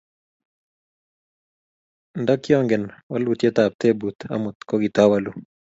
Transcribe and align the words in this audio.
nfikyogen 2.21 2.83
waletab 3.11 3.71
tebut 3.81 4.17
amut 4.33 4.57
kitawalu 4.67 5.31